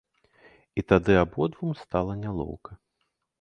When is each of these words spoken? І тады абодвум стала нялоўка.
І 0.81 0.83
тады 0.91 1.17
абодвум 1.23 1.75
стала 1.83 2.17
нялоўка. 2.23 2.71